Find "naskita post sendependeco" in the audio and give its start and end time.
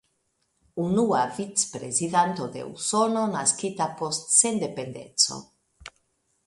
3.37-5.41